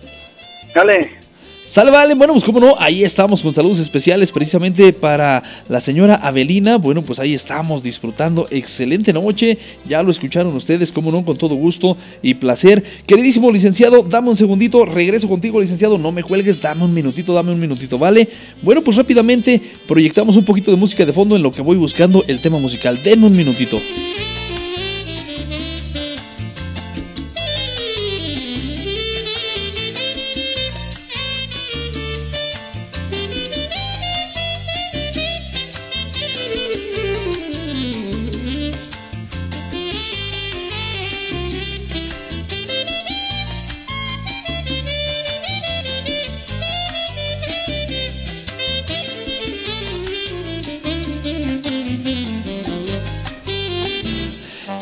Dale. 0.76 1.27
Salve, 1.68 1.92
vale. 1.92 2.14
Bueno, 2.14 2.32
pues 2.32 2.46
cómo 2.46 2.62
no, 2.62 2.76
ahí 2.80 3.04
estamos 3.04 3.42
con 3.42 3.54
saludos 3.54 3.80
especiales 3.80 4.32
precisamente 4.32 4.94
para 4.94 5.44
la 5.68 5.82
señora 5.82 6.16
Avelina. 6.16 6.78
Bueno, 6.78 7.02
pues 7.02 7.20
ahí 7.20 7.34
estamos 7.34 7.84
disfrutando. 7.84 8.48
Excelente 8.50 9.12
noche. 9.12 9.58
Ya 9.86 10.02
lo 10.02 10.10
escucharon 10.10 10.56
ustedes, 10.56 10.94
cómo 10.94 11.12
no, 11.12 11.26
con 11.26 11.38
todo 11.38 11.56
gusto 11.56 11.98
y 12.22 12.36
placer. 12.36 12.82
Queridísimo 13.06 13.52
licenciado, 13.52 14.02
dame 14.02 14.30
un 14.30 14.38
segundito. 14.38 14.86
Regreso 14.86 15.28
contigo, 15.28 15.60
licenciado. 15.60 15.98
No 15.98 16.14
me 16.14 16.24
cuelgues, 16.24 16.62
dame 16.62 16.86
un 16.86 16.94
minutito, 16.94 17.34
dame 17.34 17.52
un 17.52 17.60
minutito, 17.60 17.98
¿vale? 17.98 18.30
Bueno, 18.62 18.82
pues 18.82 18.96
rápidamente 18.96 19.62
proyectamos 19.90 20.38
un 20.38 20.46
poquito 20.46 20.72
de 20.72 20.78
música 20.78 21.06
de 21.06 21.12
fondo 21.12 21.36
en 21.36 21.44
lo 21.44 21.52
que 21.52 21.62
voy 21.62 21.76
buscando 21.76 22.24
el 22.30 22.40
tema 22.40 22.60
musical. 22.60 22.98
Denme 23.04 23.28
un 23.28 23.36
minutito. 23.36 23.78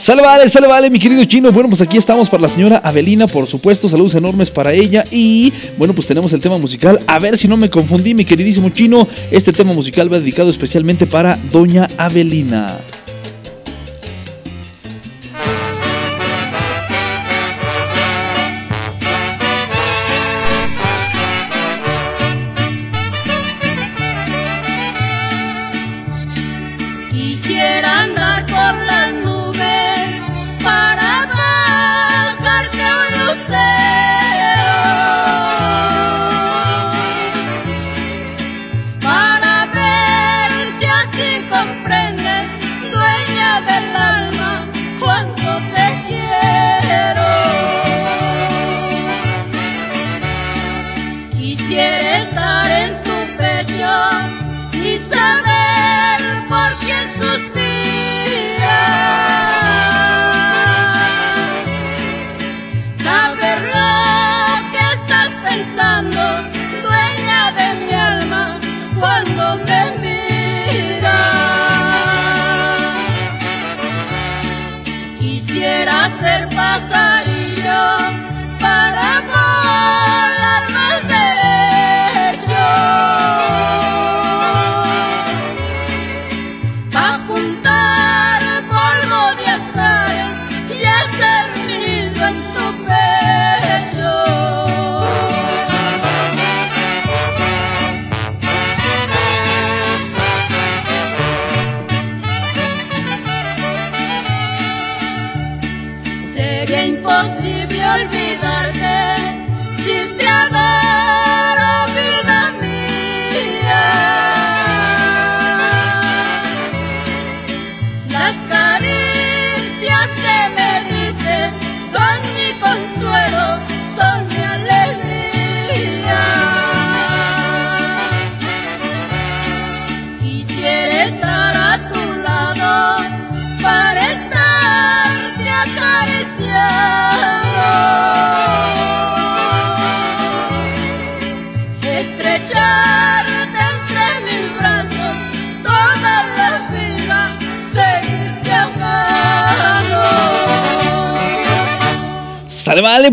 Sale 0.06 0.22
vale, 0.22 0.48
sale 0.50 0.68
vale, 0.68 0.92
mi 0.92 1.00
querido 1.00 1.26
chino. 1.26 1.52
Bueno, 1.52 1.68
pues 1.68 1.82
aquí 1.82 1.98
estamos 1.98 2.30
para 2.30 2.44
la 2.44 2.48
señora 2.48 2.78
Avelina, 2.78 3.26
por 3.26 3.48
supuesto. 3.48 3.90
Saludos 3.90 4.14
enormes 4.14 4.52
para 4.52 4.72
ella. 4.72 5.04
Y 5.10 5.52
bueno, 5.80 5.96
pues 5.96 6.06
tenemos 6.06 6.32
el 6.32 6.42
tema 6.42 6.60
musical. 6.60 7.00
A 7.08 7.18
ver 7.18 7.40
si 7.40 7.48
no 7.48 7.58
me 7.58 7.72
confundí, 7.72 8.14
mi 8.14 8.24
queridísimo 8.24 8.70
chino. 8.70 9.08
Este 9.32 9.52
tema 9.52 9.74
musical 9.74 10.14
va 10.14 10.20
dedicado 10.20 10.52
especialmente 10.52 11.08
para 11.08 11.40
Doña 11.50 11.88
Avelina. 11.98 12.78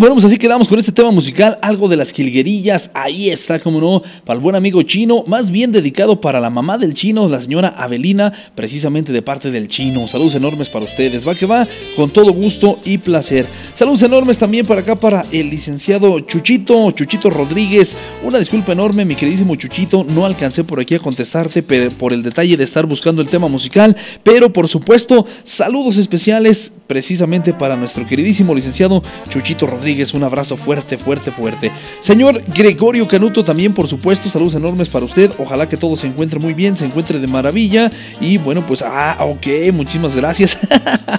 Bueno, 0.02 0.16
pues 0.16 0.24
así 0.24 0.36
quedamos 0.36 0.66
con 0.66 0.80
este 0.80 0.90
tema 0.90 1.12
musical, 1.12 1.60
algo 1.62 1.88
de 1.88 1.94
las 1.94 2.10
jilguerillas. 2.10 2.90
Ahí 2.92 3.30
está, 3.30 3.60
como 3.60 3.80
no, 3.80 4.02
para 4.24 4.36
el 4.36 4.42
buen 4.42 4.56
amigo 4.56 4.82
chino, 4.82 5.22
más 5.28 5.52
bien 5.52 5.70
dedicado 5.70 6.20
para 6.20 6.40
la 6.40 6.50
mamá 6.50 6.76
del 6.76 6.92
chino, 6.92 7.28
la 7.28 7.40
señora 7.40 7.68
Avelina, 7.68 8.32
precisamente 8.56 9.12
de 9.12 9.22
parte 9.22 9.52
del 9.52 9.68
chino. 9.68 10.08
Saludos 10.08 10.34
enormes 10.34 10.68
para 10.68 10.86
ustedes. 10.86 11.24
Va 11.24 11.36
que 11.36 11.46
va, 11.46 11.68
con 11.94 12.10
todo 12.10 12.32
gusto 12.32 12.80
y 12.84 12.98
placer. 12.98 13.46
Saludos 13.76 14.02
enormes 14.02 14.38
también 14.38 14.66
para 14.66 14.80
acá 14.80 14.96
para 14.96 15.24
el 15.30 15.48
licenciado 15.48 16.18
Chuchito, 16.18 16.90
Chuchito 16.90 17.30
Rodríguez. 17.30 17.96
Una 18.24 18.40
disculpa 18.40 18.72
enorme, 18.72 19.04
mi 19.04 19.14
queridísimo 19.14 19.54
Chuchito. 19.54 20.02
No 20.02 20.26
alcancé 20.26 20.64
por 20.64 20.80
aquí 20.80 20.96
a 20.96 20.98
contestarte 20.98 21.62
por 21.62 22.12
el 22.12 22.24
detalle 22.24 22.56
de 22.56 22.64
estar 22.64 22.86
buscando 22.86 23.22
el 23.22 23.28
tema 23.28 23.46
musical. 23.46 23.96
Pero 24.24 24.52
por 24.52 24.66
supuesto, 24.66 25.26
saludos 25.44 25.96
especiales 25.96 26.72
precisamente 26.88 27.54
para 27.54 27.76
nuestro 27.76 28.04
queridísimo 28.04 28.52
licenciado 28.52 29.00
Chuchito 29.28 29.68
Rodríguez. 29.68 29.91
Un 29.92 30.24
abrazo 30.24 30.56
fuerte, 30.56 30.96
fuerte, 30.96 31.30
fuerte. 31.30 31.70
Señor 32.00 32.42
Gregorio 32.54 33.06
Canuto, 33.06 33.44
también 33.44 33.74
por 33.74 33.86
supuesto, 33.86 34.30
saludos 34.30 34.54
enormes 34.54 34.88
para 34.88 35.04
usted. 35.04 35.30
Ojalá 35.38 35.68
que 35.68 35.76
todo 35.76 35.96
se 35.96 36.06
encuentre 36.06 36.40
muy 36.40 36.54
bien, 36.54 36.76
se 36.76 36.86
encuentre 36.86 37.20
de 37.20 37.26
maravilla. 37.26 37.90
Y 38.18 38.38
bueno, 38.38 38.62
pues, 38.66 38.82
ah, 38.82 39.18
ok, 39.20 39.70
muchísimas 39.72 40.16
gracias. 40.16 40.58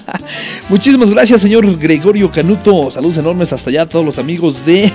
muchísimas 0.69 1.11
gracias, 1.11 1.41
señor 1.41 1.77
Gregorio 1.77 2.31
Canuto. 2.31 2.89
Saludos 2.89 3.17
enormes 3.17 3.53
hasta 3.53 3.69
allá 3.69 3.83
a 3.83 3.85
todos 3.85 4.03
los 4.03 4.17
amigos 4.17 4.65
de, 4.65 4.91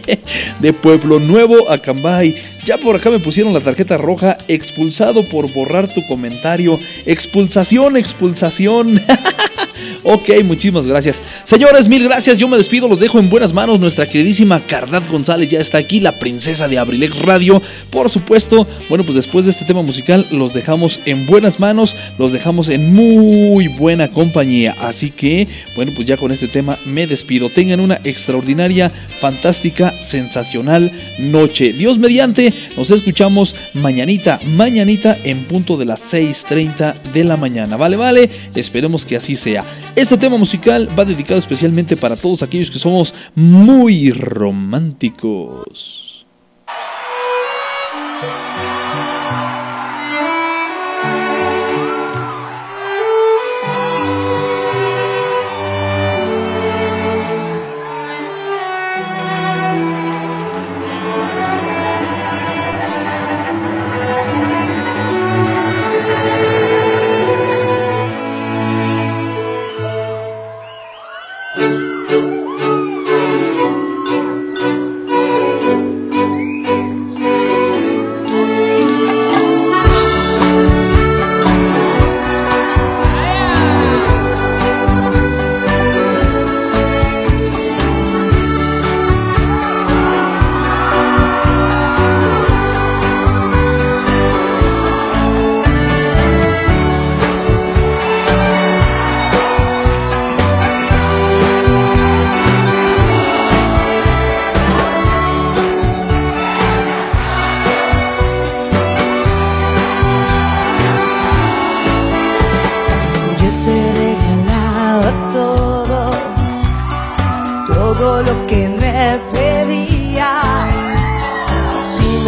de 0.60 0.72
Pueblo 0.74 1.18
Nuevo, 1.18 1.70
Acambay. 1.70 2.36
Ya 2.66 2.76
por 2.76 2.94
acá 2.94 3.10
me 3.10 3.18
pusieron 3.18 3.54
la 3.54 3.60
tarjeta 3.60 3.96
roja, 3.96 4.36
expulsado 4.46 5.24
por 5.24 5.50
borrar 5.52 5.88
tu 5.88 6.06
comentario. 6.06 6.78
Expulsación, 7.06 7.96
expulsación. 7.96 9.00
ok, 10.02 10.42
muchísimas 10.44 10.86
gracias. 10.86 11.20
Señores, 11.44 11.88
mil 11.88 12.04
gracias. 12.04 12.38
Yo 12.38 12.48
me 12.48 12.56
despido, 12.56 12.88
los 12.88 13.00
dejo 13.00 13.18
en 13.18 13.30
buenas 13.30 13.52
manos. 13.52 13.80
Nuestra 13.80 14.06
queridísima 14.06 14.60
Cardat 14.60 15.08
González 15.10 15.50
ya 15.50 15.60
está 15.60 15.78
aquí, 15.78 16.00
la 16.00 16.12
princesa 16.12 16.68
de 16.68 16.78
Abrilex 16.78 17.18
Radio. 17.20 17.62
Por 17.90 18.10
supuesto, 18.10 18.66
bueno, 18.88 19.04
pues 19.04 19.16
después 19.16 19.44
de 19.44 19.50
este 19.50 19.64
tema 19.64 19.82
musical, 19.82 20.26
los 20.30 20.54
dejamos 20.54 21.00
en 21.06 21.26
buenas 21.26 21.60
manos, 21.60 21.96
los 22.18 22.32
dejamos 22.32 22.68
en 22.68 22.94
muy 22.94 23.68
buena 23.68 24.08
compañía. 24.08 24.74
Así 24.80 25.10
que, 25.10 25.46
bueno, 25.76 25.92
pues 25.94 26.06
ya 26.06 26.16
con 26.16 26.32
este 26.32 26.48
tema 26.48 26.76
me 26.86 27.06
despido. 27.06 27.48
Tengan 27.48 27.80
una 27.80 28.00
extraordinaria, 28.04 28.90
fantástica, 28.90 29.92
sensacional 29.92 30.90
noche. 31.18 31.72
Dios 31.72 31.98
mediante. 31.98 32.52
Nos 32.76 32.90
escuchamos 32.90 33.54
mañanita, 33.74 34.38
mañanita 34.56 35.16
en 35.24 35.44
punto 35.44 35.76
de 35.76 35.84
las 35.84 36.12
6.30 36.12 36.94
de 37.12 37.24
la 37.24 37.36
mañana. 37.36 37.76
Vale, 37.76 37.96
vale, 37.96 38.30
esperemos 38.54 39.04
que 39.04 39.16
así 39.16 39.36
sea. 39.36 39.64
Este 39.94 40.16
tema 40.16 40.38
musical 40.38 40.88
va 40.98 41.04
dedicado 41.04 41.38
especialmente 41.38 41.96
para 41.96 42.16
todos 42.16 42.42
aquellos 42.42 42.70
que 42.70 42.78
somos 42.78 43.14
muy 43.34 44.10
románticos. 44.10 46.11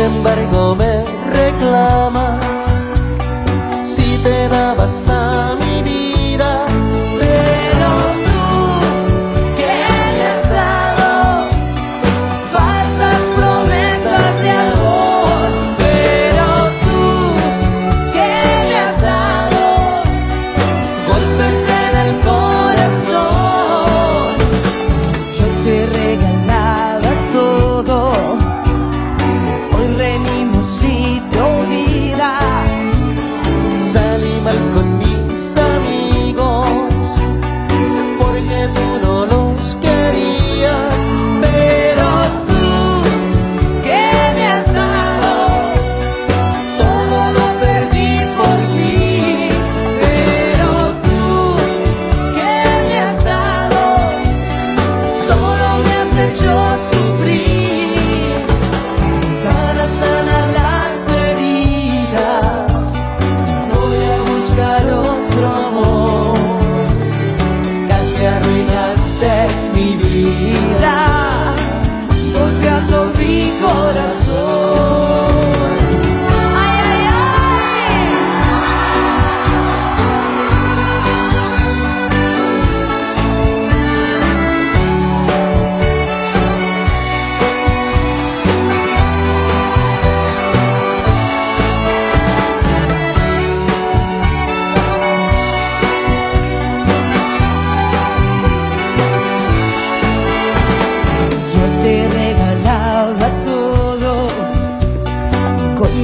Si 0.05 0.11
te 0.21 0.55
olvidas. 1.65 2.34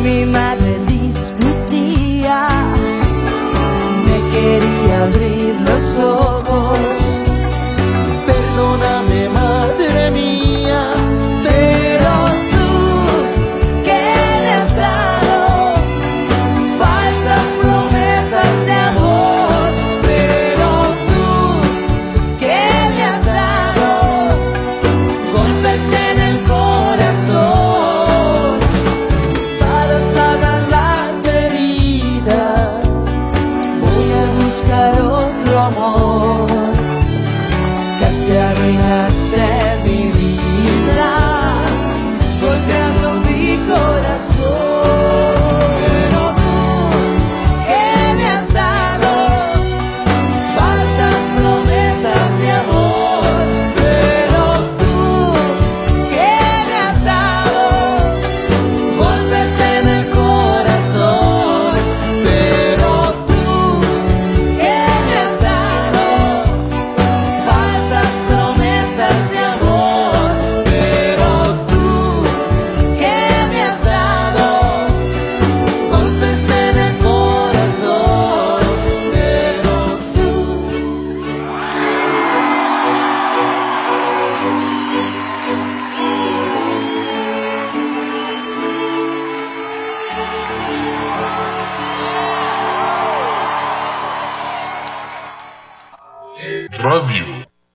Mi 0.03 0.25
madre 0.25 0.79
discutía, 0.87 2.49
me 4.07 4.19
quería 4.33 5.05
abrir 5.05 5.55
los 5.61 5.99
ojos. 5.99 7.00